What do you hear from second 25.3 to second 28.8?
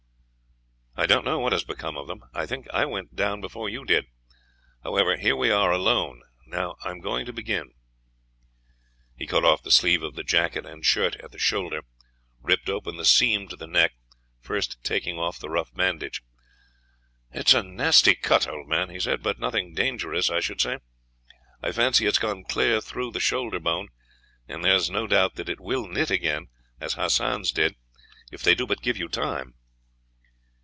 that it will knit again, as Hassan's did, if they do